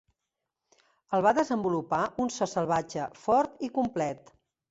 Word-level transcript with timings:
El 1.17 1.23
va 1.25 1.33
desenvolupar 1.39 2.01
un 2.25 2.33
so 2.37 2.49
salvatge, 2.53 3.05
fort 3.27 3.63
i 3.69 3.73
complet. 3.79 4.35